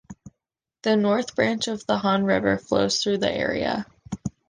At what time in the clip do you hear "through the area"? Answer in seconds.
3.03-3.85